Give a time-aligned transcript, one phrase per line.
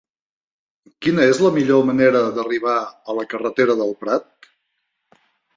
[1.07, 2.79] Quina és la millor manera d'arribar
[3.13, 4.51] a la carretera del Prat?